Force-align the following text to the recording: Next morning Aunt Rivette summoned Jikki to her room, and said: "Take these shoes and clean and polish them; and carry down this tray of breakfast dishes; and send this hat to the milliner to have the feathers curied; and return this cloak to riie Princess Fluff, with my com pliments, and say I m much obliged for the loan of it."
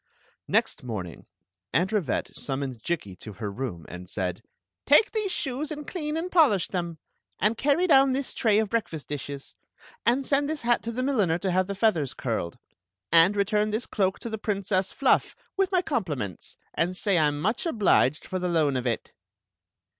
Next 0.47 0.81
morning 0.81 1.27
Aunt 1.73 1.91
Rivette 1.91 2.35
summoned 2.35 2.81
Jikki 2.81 3.15
to 3.19 3.33
her 3.33 3.51
room, 3.51 3.85
and 3.87 4.09
said: 4.09 4.41
"Take 4.87 5.11
these 5.11 5.31
shoes 5.31 5.69
and 5.71 5.87
clean 5.87 6.17
and 6.17 6.31
polish 6.31 6.69
them; 6.69 6.97
and 7.37 7.55
carry 7.55 7.85
down 7.85 8.11
this 8.11 8.33
tray 8.33 8.57
of 8.57 8.67
breakfast 8.71 9.07
dishes; 9.07 9.53
and 10.03 10.25
send 10.25 10.49
this 10.49 10.63
hat 10.63 10.81
to 10.81 10.91
the 10.91 11.03
milliner 11.03 11.37
to 11.37 11.51
have 11.51 11.67
the 11.67 11.75
feathers 11.75 12.15
curied; 12.15 12.57
and 13.11 13.35
return 13.35 13.69
this 13.69 13.85
cloak 13.85 14.17
to 14.21 14.31
riie 14.31 14.41
Princess 14.41 14.91
Fluff, 14.91 15.35
with 15.55 15.71
my 15.71 15.83
com 15.83 16.03
pliments, 16.03 16.57
and 16.73 16.97
say 16.97 17.19
I 17.19 17.27
m 17.27 17.39
much 17.39 17.67
obliged 17.67 18.25
for 18.25 18.39
the 18.39 18.49
loan 18.49 18.75
of 18.75 18.87
it." 18.87 19.13